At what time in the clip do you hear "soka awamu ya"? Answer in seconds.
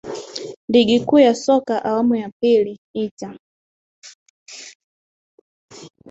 1.35-2.31